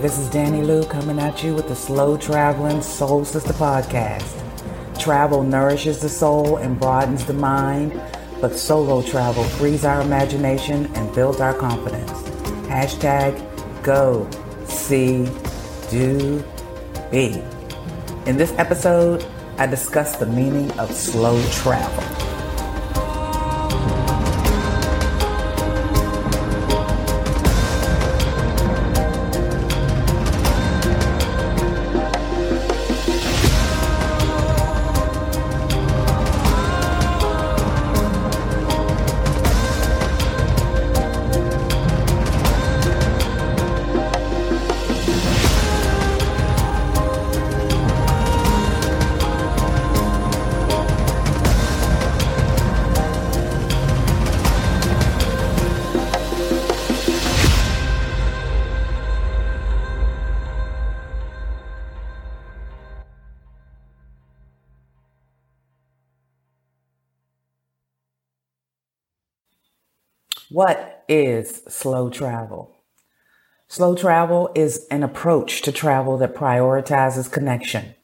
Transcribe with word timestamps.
This 0.00 0.16
is 0.16 0.30
Danny 0.30 0.62
Lou 0.62 0.84
coming 0.84 1.18
at 1.18 1.42
you 1.42 1.56
with 1.56 1.66
the 1.66 1.74
Slow 1.74 2.16
Traveling 2.16 2.82
Soul 2.82 3.24
Sister 3.24 3.52
podcast. 3.52 4.32
Travel 4.96 5.42
nourishes 5.42 5.98
the 5.98 6.08
soul 6.08 6.58
and 6.58 6.78
broadens 6.78 7.24
the 7.24 7.32
mind, 7.32 8.00
but 8.40 8.54
solo 8.54 9.02
travel 9.02 9.42
frees 9.42 9.84
our 9.84 10.00
imagination 10.00 10.86
and 10.94 11.12
builds 11.16 11.40
our 11.40 11.52
confidence. 11.52 12.12
Hashtag 12.68 13.42
go, 13.82 14.30
see, 14.66 15.28
do, 15.90 16.44
be. 17.10 17.42
In 18.26 18.36
this 18.36 18.52
episode, 18.52 19.26
I 19.56 19.66
discuss 19.66 20.14
the 20.14 20.26
meaning 20.26 20.70
of 20.78 20.92
slow 20.92 21.42
travel. 21.50 22.37
What 70.50 71.04
is 71.10 71.62
slow 71.68 72.08
travel? 72.08 72.74
Slow 73.66 73.94
travel 73.94 74.50
is 74.54 74.86
an 74.90 75.02
approach 75.02 75.60
to 75.60 75.72
travel 75.72 76.16
that 76.16 76.34
prioritizes 76.34 77.30
connection. 77.30 77.94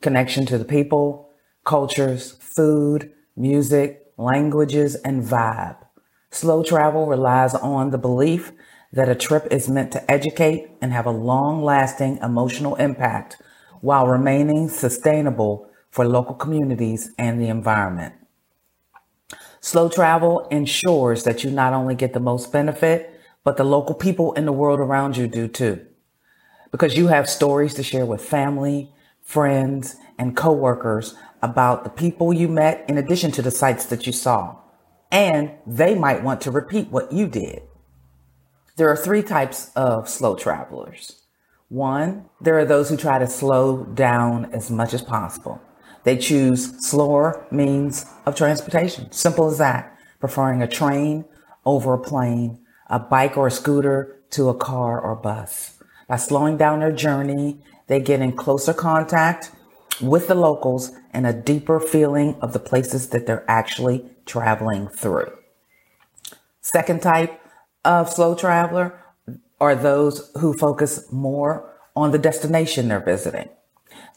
Connection 0.00 0.44
to 0.46 0.58
the 0.58 0.64
people, 0.64 1.30
cultures, 1.62 2.32
food, 2.40 3.12
music, 3.36 4.08
languages, 4.16 4.96
and 4.96 5.22
vibe. 5.22 5.76
Slow 6.32 6.64
travel 6.64 7.06
relies 7.06 7.54
on 7.54 7.90
the 7.90 7.98
belief 7.98 8.50
that 8.92 9.08
a 9.08 9.14
trip 9.14 9.46
is 9.52 9.68
meant 9.68 9.92
to 9.92 10.10
educate 10.10 10.70
and 10.82 10.92
have 10.92 11.06
a 11.06 11.12
long 11.12 11.62
lasting 11.62 12.18
emotional 12.18 12.74
impact 12.74 13.40
while 13.82 14.08
remaining 14.08 14.68
sustainable 14.68 15.70
for 15.90 16.04
local 16.04 16.34
communities 16.34 17.12
and 17.16 17.40
the 17.40 17.46
environment. 17.46 18.14
Slow 19.64 19.88
travel 19.88 20.46
ensures 20.50 21.24
that 21.24 21.42
you 21.42 21.50
not 21.50 21.72
only 21.72 21.94
get 21.94 22.12
the 22.12 22.20
most 22.20 22.52
benefit, 22.52 23.18
but 23.44 23.56
the 23.56 23.64
local 23.64 23.94
people 23.94 24.34
in 24.34 24.44
the 24.44 24.52
world 24.52 24.78
around 24.78 25.16
you 25.16 25.26
do 25.26 25.48
too. 25.48 25.86
Because 26.70 26.98
you 26.98 27.06
have 27.06 27.30
stories 27.30 27.72
to 27.74 27.82
share 27.82 28.04
with 28.04 28.22
family, 28.22 28.92
friends, 29.22 29.96
and 30.18 30.36
coworkers 30.36 31.14
about 31.40 31.82
the 31.82 31.88
people 31.88 32.30
you 32.30 32.46
met 32.46 32.84
in 32.90 32.98
addition 32.98 33.30
to 33.32 33.40
the 33.40 33.50
sights 33.50 33.86
that 33.86 34.06
you 34.06 34.12
saw. 34.12 34.54
And 35.10 35.52
they 35.66 35.94
might 35.94 36.22
want 36.22 36.42
to 36.42 36.50
repeat 36.50 36.90
what 36.90 37.10
you 37.10 37.26
did. 37.26 37.62
There 38.76 38.90
are 38.90 38.96
three 38.96 39.22
types 39.22 39.70
of 39.74 40.10
slow 40.10 40.36
travelers. 40.36 41.22
One, 41.70 42.26
there 42.38 42.58
are 42.58 42.66
those 42.66 42.90
who 42.90 42.98
try 42.98 43.18
to 43.18 43.26
slow 43.26 43.84
down 43.84 44.52
as 44.52 44.70
much 44.70 44.92
as 44.92 45.00
possible. 45.00 45.58
They 46.04 46.16
choose 46.16 46.86
slower 46.86 47.46
means 47.50 48.06
of 48.26 48.36
transportation. 48.36 49.10
Simple 49.10 49.48
as 49.48 49.58
that. 49.58 49.98
Preferring 50.20 50.62
a 50.62 50.68
train 50.68 51.24
over 51.64 51.94
a 51.94 51.98
plane, 51.98 52.58
a 52.88 52.98
bike 52.98 53.36
or 53.36 53.48
a 53.48 53.50
scooter 53.50 54.20
to 54.30 54.48
a 54.48 54.54
car 54.54 55.00
or 55.00 55.16
bus. 55.16 55.78
By 56.06 56.16
slowing 56.16 56.56
down 56.56 56.80
their 56.80 56.92
journey, 56.92 57.62
they 57.86 58.00
get 58.00 58.20
in 58.20 58.32
closer 58.32 58.74
contact 58.74 59.50
with 60.00 60.28
the 60.28 60.34
locals 60.34 60.92
and 61.12 61.26
a 61.26 61.32
deeper 61.32 61.80
feeling 61.80 62.36
of 62.40 62.52
the 62.52 62.58
places 62.58 63.08
that 63.08 63.26
they're 63.26 63.44
actually 63.48 64.04
traveling 64.26 64.88
through. 64.88 65.32
Second 66.60 67.02
type 67.02 67.40
of 67.84 68.10
slow 68.10 68.34
traveler 68.34 68.98
are 69.60 69.74
those 69.74 70.30
who 70.40 70.52
focus 70.52 71.10
more 71.12 71.70
on 71.94 72.10
the 72.10 72.18
destination 72.18 72.88
they're 72.88 73.00
visiting. 73.00 73.48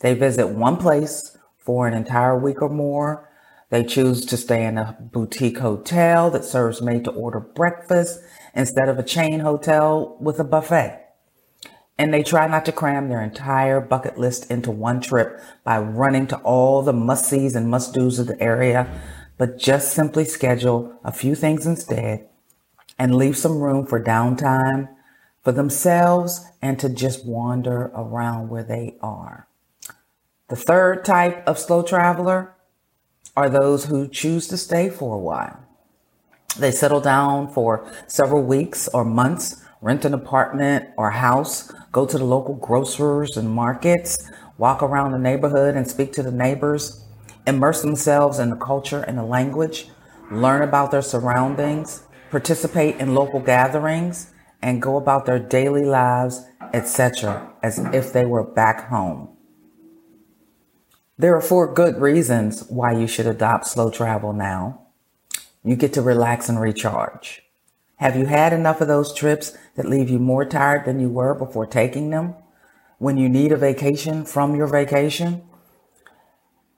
They 0.01 0.13
visit 0.13 0.49
one 0.49 0.77
place 0.77 1.36
for 1.67 1.85
an 1.85 1.93
entire 1.93 2.39
week 2.39 2.61
or 2.61 2.69
more. 2.69 3.29
They 3.71 3.83
choose 3.83 4.25
to 4.27 4.37
stay 4.37 4.65
in 4.65 4.77
a 4.77 4.97
boutique 5.01 5.57
hotel 5.57 6.31
that 6.31 6.45
serves 6.45 6.81
made 6.81 7.03
to 7.03 7.11
order 7.11 7.41
breakfast 7.41 8.21
instead 8.55 8.87
of 8.87 8.97
a 8.97 9.03
chain 9.03 9.41
hotel 9.41 10.15
with 10.21 10.39
a 10.39 10.45
buffet. 10.45 11.03
And 11.97 12.13
they 12.13 12.23
try 12.23 12.47
not 12.47 12.63
to 12.65 12.71
cram 12.71 13.09
their 13.09 13.21
entire 13.21 13.81
bucket 13.81 14.17
list 14.17 14.49
into 14.49 14.71
one 14.71 15.01
trip 15.01 15.41
by 15.65 15.77
running 15.77 16.25
to 16.27 16.37
all 16.37 16.83
the 16.83 16.93
must 16.93 17.25
sees 17.25 17.53
and 17.53 17.69
must 17.69 17.93
do's 17.93 18.17
of 18.17 18.27
the 18.27 18.41
area, 18.41 18.89
but 19.37 19.59
just 19.59 19.91
simply 19.91 20.23
schedule 20.23 20.97
a 21.03 21.11
few 21.11 21.35
things 21.35 21.67
instead 21.67 22.29
and 22.97 23.13
leave 23.13 23.35
some 23.35 23.59
room 23.59 23.85
for 23.85 24.01
downtime 24.01 24.87
for 25.43 25.51
themselves 25.51 26.45
and 26.61 26.79
to 26.79 26.87
just 26.87 27.25
wander 27.25 27.91
around 27.93 28.47
where 28.47 28.63
they 28.63 28.95
are. 29.01 29.46
The 30.49 30.55
third 30.55 31.03
type 31.03 31.45
of 31.45 31.59
slow 31.59 31.83
traveler 31.83 32.55
are 33.35 33.49
those 33.49 33.85
who 33.85 34.07
choose 34.07 34.47
to 34.47 34.55
stay 34.55 34.89
for 34.89 35.15
a 35.15 35.19
while. 35.19 35.59
They 36.57 36.71
settle 36.71 37.01
down 37.01 37.49
for 37.51 37.85
several 38.07 38.43
weeks 38.43 38.87
or 38.87 39.03
months, 39.03 39.61
rent 39.81 40.05
an 40.05 40.13
apartment 40.13 40.87
or 40.95 41.11
house, 41.11 41.69
go 41.91 42.05
to 42.05 42.17
the 42.17 42.23
local 42.23 42.55
grocers 42.55 43.35
and 43.35 43.49
markets, 43.49 44.31
walk 44.57 44.81
around 44.81 45.11
the 45.11 45.19
neighborhood 45.19 45.75
and 45.75 45.85
speak 45.85 46.13
to 46.13 46.23
the 46.23 46.31
neighbors, 46.31 47.03
immerse 47.45 47.81
themselves 47.81 48.39
in 48.39 48.49
the 48.49 48.55
culture 48.55 49.01
and 49.01 49.17
the 49.17 49.23
language, 49.23 49.89
learn 50.31 50.61
about 50.61 50.91
their 50.91 51.01
surroundings, 51.01 52.03
participate 52.31 52.95
in 53.01 53.13
local 53.13 53.41
gatherings, 53.41 54.31
and 54.61 54.81
go 54.81 54.95
about 54.95 55.25
their 55.25 55.39
daily 55.39 55.83
lives, 55.83 56.45
etc., 56.73 57.51
as 57.61 57.79
if 57.93 58.13
they 58.13 58.25
were 58.25 58.43
back 58.43 58.87
home. 58.87 59.36
There 61.19 61.35
are 61.35 61.41
four 61.41 61.73
good 61.73 61.99
reasons 61.99 62.63
why 62.69 62.91
you 62.91 63.07
should 63.07 63.25
adopt 63.25 63.65
slow 63.65 63.89
travel 63.89 64.33
now. 64.33 64.81
You 65.63 65.75
get 65.75 65.93
to 65.93 66.03
relax 66.03 66.47
and 66.47 66.61
recharge. 66.61 67.41
Have 67.95 68.15
you 68.15 68.27
had 68.27 68.53
enough 68.53 68.81
of 68.81 68.87
those 68.87 69.15
trips 69.15 69.57
that 69.75 69.89
leave 69.89 70.11
you 70.11 70.19
more 70.19 70.45
tired 70.45 70.85
than 70.85 70.99
you 70.99 71.09
were 71.09 71.33
before 71.33 71.65
taking 71.65 72.11
them? 72.11 72.35
When 72.99 73.17
you 73.17 73.29
need 73.29 73.51
a 73.51 73.57
vacation 73.57 74.25
from 74.25 74.55
your 74.55 74.67
vacation? 74.67 75.41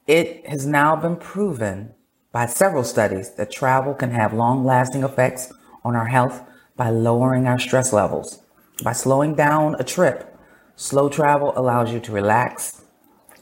It 0.08 0.48
has 0.48 0.66
now 0.66 0.96
been 0.96 1.18
proven 1.18 1.94
by 2.32 2.46
several 2.46 2.86
studies 2.86 3.32
that 3.36 3.52
travel 3.52 3.94
can 3.94 4.12
have 4.12 4.34
long 4.34 4.64
lasting 4.64 5.04
effects 5.04 5.52
on 5.84 5.98
our 5.98 6.08
health 6.08 6.42
by 6.78 6.90
lowering 6.90 7.46
our 7.46 7.60
stress 7.60 7.92
levels. 7.92 8.42
By 8.86 8.94
slowing 8.94 9.36
down 9.36 9.76
a 9.80 9.84
trip, 9.84 10.34
slow 10.78 11.10
travel 11.10 11.52
allows 11.58 11.92
you 11.92 12.00
to 12.00 12.14
relax, 12.14 12.84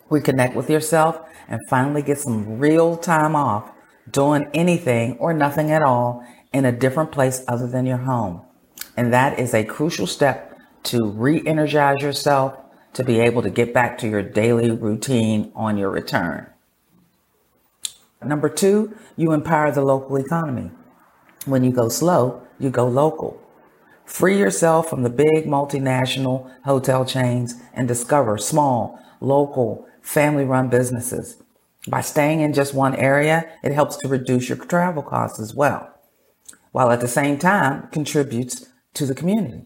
reconnect 0.09 0.55
with 0.55 0.69
yourself, 0.69 1.19
and 1.47 1.59
finally 1.69 2.01
get 2.01 2.19
some 2.19 2.59
real 2.59 2.97
time 2.97 3.35
off 3.35 3.71
doing 4.09 4.49
anything 4.53 5.17
or 5.17 5.33
nothing 5.33 5.71
at 5.71 5.81
all 5.81 6.25
in 6.53 6.65
a 6.65 6.71
different 6.71 7.11
place 7.11 7.43
other 7.47 7.67
than 7.67 7.85
your 7.85 7.97
home. 7.97 8.41
And 8.95 9.13
that 9.13 9.39
is 9.39 9.53
a 9.53 9.63
crucial 9.63 10.07
step 10.07 10.57
to 10.83 11.09
re 11.09 11.41
energize 11.45 12.01
yourself 12.01 12.57
to 12.93 13.03
be 13.03 13.19
able 13.19 13.41
to 13.43 13.49
get 13.49 13.73
back 13.73 13.97
to 13.99 14.07
your 14.07 14.23
daily 14.23 14.71
routine 14.71 15.51
on 15.55 15.77
your 15.77 15.89
return. 15.89 16.47
Number 18.23 18.49
two, 18.49 18.97
you 19.15 19.31
empower 19.31 19.71
the 19.71 19.83
local 19.83 20.17
economy. 20.17 20.71
When 21.45 21.63
you 21.63 21.71
go 21.71 21.89
slow, 21.89 22.41
you 22.59 22.69
go 22.69 22.87
local. 22.87 23.39
Free 24.05 24.39
yourself 24.39 24.89
from 24.89 25.03
the 25.03 25.09
big 25.09 25.45
multinational 25.45 26.49
hotel 26.63 27.05
chains 27.05 27.55
and 27.73 27.87
discover 27.87 28.37
small, 28.37 28.99
local, 29.19 29.87
family 30.01 30.45
run 30.45 30.69
businesses. 30.69 31.41
By 31.87 32.01
staying 32.01 32.41
in 32.41 32.53
just 32.53 32.73
one 32.73 32.95
area, 32.95 33.49
it 33.63 33.71
helps 33.71 33.97
to 33.97 34.07
reduce 34.07 34.49
your 34.49 34.57
travel 34.57 35.03
costs 35.03 35.39
as 35.39 35.53
well, 35.53 35.93
while 36.71 36.91
at 36.91 37.01
the 37.01 37.07
same 37.07 37.37
time 37.37 37.87
contributes 37.91 38.69
to 38.93 39.05
the 39.05 39.15
community. 39.15 39.65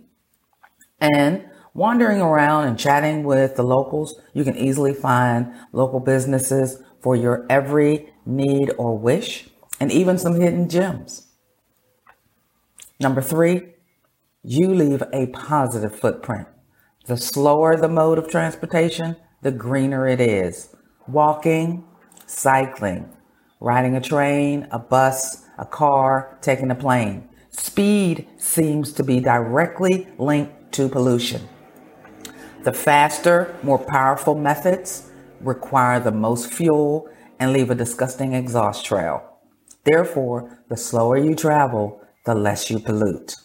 And 0.99 1.45
wandering 1.73 2.21
around 2.21 2.67
and 2.67 2.77
chatting 2.77 3.23
with 3.23 3.55
the 3.55 3.63
locals, 3.63 4.19
you 4.33 4.43
can 4.43 4.57
easily 4.57 4.93
find 4.93 5.53
local 5.71 5.99
businesses 5.99 6.81
for 7.01 7.15
your 7.15 7.45
every 7.49 8.13
need 8.25 8.71
or 8.77 8.97
wish, 8.97 9.49
and 9.79 9.91
even 9.91 10.17
some 10.17 10.39
hidden 10.39 10.69
gems. 10.69 11.27
Number 12.99 13.21
three, 13.21 13.73
you 14.43 14.67
leave 14.73 15.01
a 15.11 15.27
positive 15.27 15.99
footprint. 15.99 16.47
The 17.07 17.17
slower 17.17 17.75
the 17.75 17.89
mode 17.89 18.19
of 18.19 18.29
transportation, 18.29 19.15
the 19.41 19.51
greener 19.51 20.07
it 20.07 20.21
is. 20.21 20.75
Walking, 21.07 21.83
cycling, 22.25 23.09
riding 23.59 23.95
a 23.95 24.01
train, 24.01 24.67
a 24.71 24.79
bus, 24.79 25.45
a 25.57 25.65
car, 25.65 26.37
taking 26.41 26.71
a 26.71 26.75
plane. 26.75 27.27
Speed 27.49 28.27
seems 28.37 28.93
to 28.93 29.03
be 29.03 29.19
directly 29.19 30.07
linked 30.17 30.71
to 30.73 30.87
pollution. 30.87 31.47
The 32.63 32.73
faster, 32.73 33.55
more 33.63 33.79
powerful 33.79 34.35
methods 34.35 35.11
require 35.39 35.99
the 35.99 36.11
most 36.11 36.53
fuel 36.53 37.09
and 37.39 37.51
leave 37.51 37.71
a 37.71 37.75
disgusting 37.75 38.33
exhaust 38.33 38.85
trail. 38.85 39.39
Therefore, 39.83 40.63
the 40.69 40.77
slower 40.77 41.17
you 41.17 41.33
travel, 41.33 42.01
the 42.25 42.35
less 42.35 42.69
you 42.69 42.79
pollute. 42.79 43.35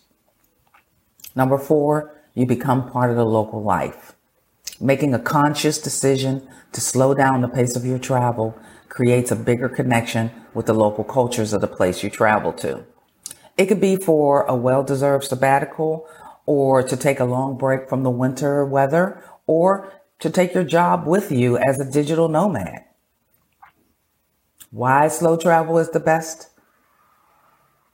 Number 1.35 1.57
four, 1.57 2.23
you 2.35 2.45
become 2.47 2.91
part 2.91 3.11
of 3.11 3.17
the 3.17 3.25
local 3.25 3.63
life. 3.63 4.16
Making 4.81 5.15
a 5.15 5.19
conscious 5.19 5.79
decision 5.79 6.47
to 6.73 6.81
slow 6.81 7.15
down 7.15 7.41
the 7.41 7.49
pace 7.49 7.77
of 7.77 7.85
your 7.85 7.99
travel 7.99 8.59
creates 8.89 9.31
a 9.31 9.37
bigger 9.37 9.69
connection 9.69 10.31
with 10.55 10.67
the 10.67 10.75
local 10.75 11.05
cultures 11.05 11.53
of 11.53 11.61
the 11.61 11.67
place 11.67 12.03
you 12.03 12.11
travel 12.11 12.53
to. 12.55 12.85
It 13.57 13.67
could 13.67 13.81
be 13.81 13.97
for 13.97 14.43
a 14.43 14.55
well 14.55 14.83
deserved 14.83 15.25
sabbatical 15.25 16.07
or 16.47 16.83
to 16.83 16.97
take 16.97 17.19
a 17.21 17.25
long 17.25 17.59
break 17.59 17.89
from 17.89 18.05
the 18.05 18.11
winter 18.11 18.65
weather, 18.65 19.23
or 19.47 19.93
to 20.21 20.31
take 20.31 20.55
your 20.55 20.65
job 20.65 21.07
with 21.07 21.31
you 21.31 21.59
as 21.59 21.79
a 21.79 21.91
digital 21.91 22.29
nomad. 22.29 22.85
Why 24.71 25.09
slow 25.09 25.37
travel 25.37 25.79
is 25.79 25.91
the 25.91 26.01
best? 26.01 26.51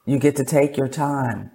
You 0.05 0.19
get 0.19 0.37
to 0.37 0.45
take 0.45 0.77
your 0.77 0.89
time, 0.89 1.51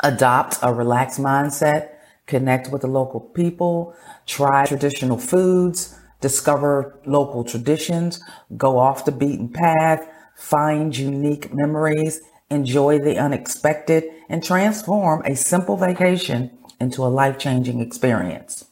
adopt 0.00 0.58
a 0.62 0.72
relaxed 0.72 1.18
mindset, 1.18 1.91
connect 2.26 2.70
with 2.70 2.82
the 2.82 2.88
local 2.88 3.20
people, 3.20 3.94
try 4.26 4.64
traditional 4.66 5.18
foods, 5.18 5.98
discover 6.20 6.98
local 7.04 7.44
traditions, 7.44 8.20
go 8.56 8.78
off 8.78 9.04
the 9.04 9.12
beaten 9.12 9.48
path, 9.48 10.06
find 10.36 10.96
unique 10.96 11.52
memories, 11.52 12.20
enjoy 12.50 12.98
the 12.98 13.18
unexpected, 13.18 14.04
and 14.28 14.42
transform 14.42 15.22
a 15.24 15.34
simple 15.34 15.76
vacation 15.76 16.56
into 16.80 17.04
a 17.04 17.08
life 17.08 17.38
changing 17.38 17.80
experience. 17.80 18.66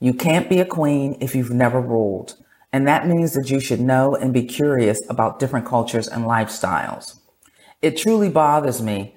You 0.00 0.14
can't 0.14 0.48
be 0.48 0.60
a 0.60 0.64
queen 0.64 1.16
if 1.20 1.34
you've 1.34 1.50
never 1.50 1.80
ruled, 1.80 2.36
and 2.72 2.86
that 2.86 3.08
means 3.08 3.34
that 3.34 3.50
you 3.50 3.58
should 3.58 3.80
know 3.80 4.14
and 4.14 4.32
be 4.32 4.44
curious 4.44 5.00
about 5.10 5.40
different 5.40 5.66
cultures 5.66 6.06
and 6.06 6.24
lifestyles. 6.24 7.20
It 7.82 7.96
truly 7.96 8.28
bothers 8.28 8.80
me 8.80 9.16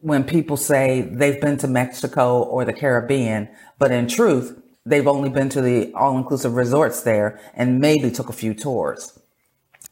when 0.00 0.24
people 0.24 0.56
say 0.56 1.00
they've 1.00 1.40
been 1.40 1.56
to 1.58 1.68
Mexico 1.68 2.42
or 2.42 2.64
the 2.64 2.72
Caribbean, 2.72 3.48
but 3.78 3.90
in 3.90 4.06
truth, 4.06 4.60
they've 4.86 5.06
only 5.06 5.28
been 5.28 5.48
to 5.50 5.60
the 5.60 5.92
all 5.94 6.16
inclusive 6.16 6.54
resorts 6.54 7.02
there 7.02 7.40
and 7.54 7.80
maybe 7.80 8.10
took 8.10 8.28
a 8.28 8.32
few 8.32 8.54
tours. 8.54 9.18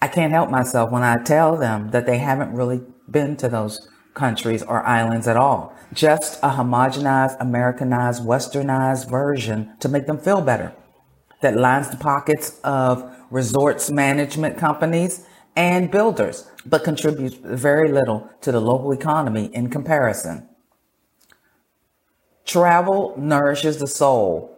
I 0.00 0.08
can't 0.08 0.32
help 0.32 0.50
myself 0.50 0.90
when 0.90 1.02
I 1.02 1.16
tell 1.22 1.56
them 1.56 1.90
that 1.90 2.06
they 2.06 2.18
haven't 2.18 2.54
really 2.54 2.82
been 3.10 3.36
to 3.38 3.48
those 3.48 3.88
countries 4.14 4.62
or 4.62 4.86
islands 4.86 5.26
at 5.26 5.36
all. 5.36 5.74
Just 5.92 6.38
a 6.42 6.50
homogenized, 6.50 7.36
Americanized, 7.40 8.22
westernized 8.22 9.08
version 9.08 9.72
to 9.80 9.88
make 9.88 10.06
them 10.06 10.18
feel 10.18 10.40
better 10.40 10.74
that 11.40 11.56
lines 11.56 11.90
the 11.90 11.96
pockets 11.96 12.58
of 12.64 13.12
resorts 13.30 13.90
management 13.90 14.56
companies 14.56 15.26
and 15.56 15.90
builders, 15.90 16.48
but 16.64 16.84
contributes 16.84 17.34
very 17.34 17.90
little 17.90 18.30
to 18.42 18.52
the 18.52 18.60
local 18.60 18.92
economy 18.92 19.46
in 19.54 19.70
comparison. 19.70 20.48
Travel 22.44 23.14
nourishes 23.16 23.78
the 23.78 23.86
soul 23.86 24.56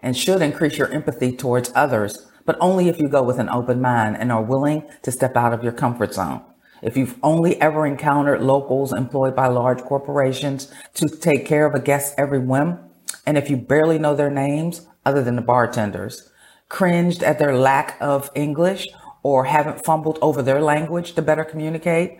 and 0.00 0.16
should 0.16 0.40
increase 0.40 0.78
your 0.78 0.90
empathy 0.90 1.36
towards 1.36 1.72
others 1.74 2.28
but 2.48 2.56
only 2.62 2.88
if 2.88 2.98
you 2.98 3.10
go 3.10 3.22
with 3.22 3.38
an 3.38 3.50
open 3.50 3.78
mind 3.78 4.16
and 4.16 4.32
are 4.32 4.42
willing 4.42 4.82
to 5.02 5.12
step 5.12 5.36
out 5.36 5.52
of 5.52 5.62
your 5.62 5.70
comfort 5.70 6.14
zone. 6.14 6.42
If 6.80 6.96
you've 6.96 7.18
only 7.22 7.60
ever 7.60 7.86
encountered 7.86 8.40
locals 8.40 8.90
employed 8.90 9.36
by 9.36 9.48
large 9.48 9.82
corporations 9.82 10.72
to 10.94 11.10
take 11.10 11.44
care 11.44 11.66
of 11.66 11.74
a 11.74 11.78
guest 11.78 12.14
every 12.16 12.38
whim, 12.38 12.78
and 13.26 13.36
if 13.36 13.50
you 13.50 13.58
barely 13.58 13.98
know 13.98 14.16
their 14.16 14.30
names 14.30 14.86
other 15.04 15.22
than 15.22 15.36
the 15.36 15.42
bartenders, 15.42 16.30
cringed 16.70 17.22
at 17.22 17.38
their 17.38 17.54
lack 17.54 17.98
of 18.00 18.30
English 18.34 18.88
or 19.22 19.44
haven't 19.44 19.84
fumbled 19.84 20.18
over 20.22 20.42
their 20.42 20.60
language 20.60 21.12
to 21.14 21.22
better 21.22 21.44
communicate, 21.44 22.18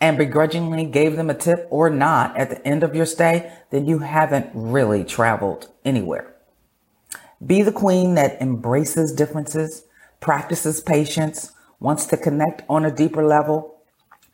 and 0.00 0.18
begrudgingly 0.18 0.84
gave 0.84 1.16
them 1.16 1.30
a 1.30 1.34
tip 1.34 1.66
or 1.70 1.88
not 1.88 2.36
at 2.36 2.50
the 2.50 2.66
end 2.66 2.82
of 2.82 2.94
your 2.94 3.06
stay, 3.06 3.52
then 3.70 3.86
you 3.86 4.00
haven't 4.00 4.50
really 4.52 5.04
traveled 5.04 5.68
anywhere. 5.84 6.34
Be 7.44 7.62
the 7.62 7.72
queen 7.72 8.14
that 8.14 8.40
embraces 8.40 9.12
differences, 9.12 9.84
practices 10.20 10.80
patience, 10.80 11.52
wants 11.80 12.06
to 12.06 12.16
connect 12.16 12.62
on 12.68 12.84
a 12.84 12.90
deeper 12.90 13.24
level, 13.24 13.78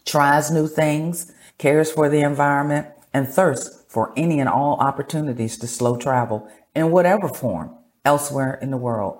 tries 0.05 0.51
new 0.51 0.67
things, 0.67 1.33
cares 1.59 1.91
for 1.91 2.09
the 2.09 2.21
environment, 2.21 2.87
and 3.13 3.29
thirsts 3.29 3.85
for 3.89 4.13
any 4.17 4.39
and 4.41 4.49
all 4.49 4.79
opportunities 4.81 5.59
to 5.59 5.67
slow 5.67 5.97
travel 5.97 6.49
in 6.75 6.91
whatever 6.91 7.29
form 7.29 7.75
elsewhere 8.05 8.59
in 8.63 8.71
the 8.71 8.77
world. 8.77 9.19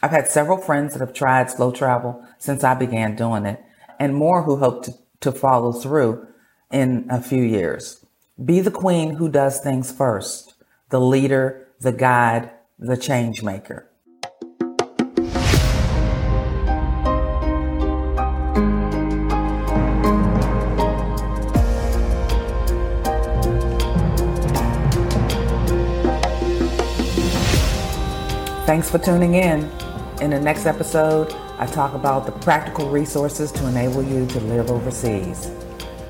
I've 0.00 0.12
had 0.12 0.28
several 0.28 0.58
friends 0.58 0.92
that 0.92 1.00
have 1.00 1.12
tried 1.12 1.50
slow 1.50 1.72
travel 1.72 2.24
since 2.38 2.62
I 2.62 2.74
began 2.74 3.16
doing 3.16 3.44
it, 3.46 3.60
and 3.98 4.14
more 4.14 4.44
who 4.44 4.56
hope 4.56 4.84
to, 4.84 4.92
to 5.20 5.32
follow 5.32 5.72
through 5.72 6.24
in 6.70 7.06
a 7.10 7.20
few 7.20 7.42
years. 7.42 8.04
Be 8.42 8.60
the 8.60 8.70
queen 8.70 9.16
who 9.16 9.28
does 9.28 9.58
things 9.60 9.90
first, 9.90 10.54
the 10.90 11.00
leader, 11.00 11.66
the 11.80 11.90
guide, 11.90 12.50
the 12.78 12.96
change 12.96 13.42
maker. 13.42 13.90
Thanks 28.64 28.90
for 28.90 28.98
tuning 28.98 29.34
in. 29.34 29.68
In 30.20 30.30
the 30.30 30.40
next 30.40 30.66
episode, 30.66 31.32
I 31.58 31.66
talk 31.66 31.94
about 31.94 32.26
the 32.26 32.32
practical 32.32 32.90
resources 32.90 33.52
to 33.52 33.66
enable 33.68 34.02
you 34.02 34.26
to 34.26 34.40
live 34.40 34.70
overseas. 34.70 35.50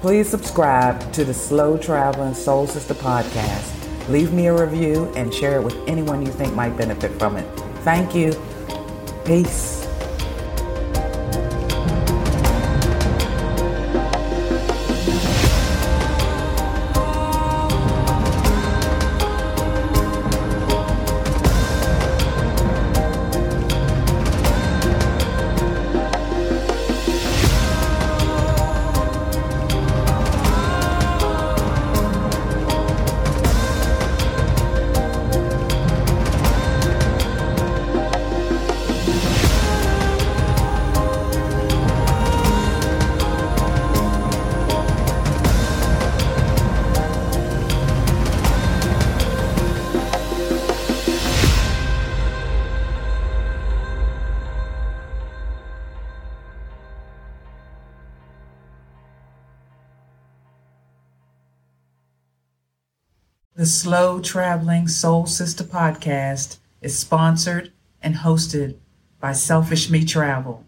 Please 0.00 0.28
subscribe 0.28 1.12
to 1.12 1.24
the 1.24 1.34
Slow 1.34 1.76
Traveling 1.76 2.34
Soul 2.34 2.66
Sister 2.66 2.94
podcast 2.94 3.78
Leave 4.08 4.32
me 4.32 4.46
a 4.46 4.54
review 4.54 5.12
and 5.16 5.32
share 5.32 5.60
it 5.60 5.62
with 5.62 5.76
anyone 5.86 6.24
you 6.24 6.32
think 6.32 6.54
might 6.54 6.74
benefit 6.78 7.12
from 7.18 7.36
it. 7.36 7.46
Thank 7.84 8.14
you. 8.14 8.32
Peace. 9.26 9.77
The 63.58 63.66
Slow 63.66 64.20
Traveling 64.20 64.86
Soul 64.86 65.26
Sister 65.26 65.64
podcast 65.64 66.58
is 66.80 66.96
sponsored 66.96 67.72
and 68.00 68.14
hosted 68.14 68.76
by 69.18 69.32
Selfish 69.32 69.90
Me 69.90 70.04
Travel. 70.04 70.64